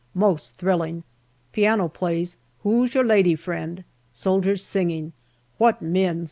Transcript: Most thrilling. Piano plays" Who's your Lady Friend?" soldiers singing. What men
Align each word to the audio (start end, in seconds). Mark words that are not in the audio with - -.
Most 0.15 0.55
thrilling. 0.55 1.03
Piano 1.51 1.87
plays" 1.87 2.35
Who's 2.63 2.95
your 2.95 3.03
Lady 3.03 3.35
Friend?" 3.35 3.83
soldiers 4.23 4.63
singing. 4.63 5.13
What 5.59 5.79
men 5.83 6.19